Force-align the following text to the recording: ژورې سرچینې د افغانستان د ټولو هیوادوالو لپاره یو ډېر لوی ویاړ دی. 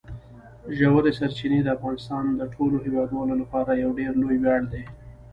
ژورې 0.77 1.11
سرچینې 1.19 1.59
د 1.63 1.67
افغانستان 1.77 2.23
د 2.39 2.41
ټولو 2.53 2.75
هیوادوالو 2.85 3.33
لپاره 3.41 3.71
یو 3.83 3.91
ډېر 3.99 4.13
لوی 4.21 4.37
ویاړ 4.41 4.61
دی. 4.73 4.83